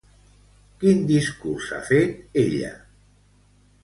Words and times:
Quin 0.83 1.03
discurs 1.11 1.67
ha 1.75 1.81
fet 1.89 2.15
ella? 2.45 2.73